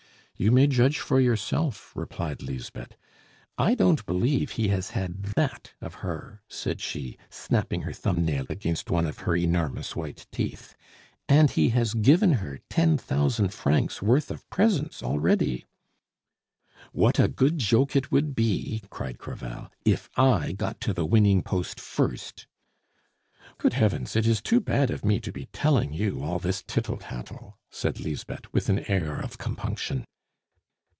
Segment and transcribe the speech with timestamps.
[0.37, 2.97] "You may judge for yourself," replied Lisbeth.
[3.59, 8.89] "I don't believe he has had that of her," said she, snapping her thumbnail against
[8.89, 10.75] one of her enormous white teeth,
[11.29, 15.67] "and he has given her ten thousand francs' worth of presents already."
[16.91, 21.43] "What a good joke it would be!" cried Crevel, "if I got to the winning
[21.43, 22.47] post first!"
[23.59, 24.15] "Good heavens!
[24.15, 27.99] It is too bad of me to be telling you all this tittle tattle," said
[27.99, 30.03] Lisbeth, with an air of compunction.